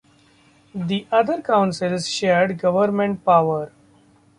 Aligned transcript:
The 0.73 1.05
other 1.11 1.43
councils 1.43 2.09
shared 2.09 2.57
government 2.57 3.23
power. 3.23 3.71